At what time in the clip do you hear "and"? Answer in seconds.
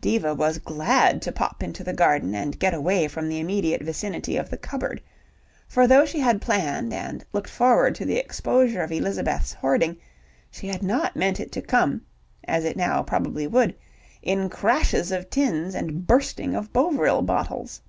2.34-2.58, 6.94-7.22, 15.74-16.06